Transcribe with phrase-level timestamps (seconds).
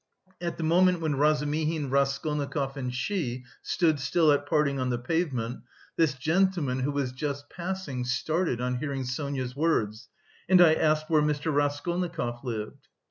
[0.41, 5.61] At the moment when Razumihin, Raskolnikov, and she stood still at parting on the pavement,
[5.95, 10.09] this gentleman, who was just passing, started on hearing Sonia's words:
[10.49, 11.53] "and I asked where Mr.
[11.53, 12.87] Raskolnikov lived?"